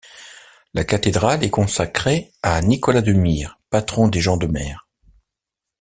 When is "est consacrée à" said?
1.43-2.59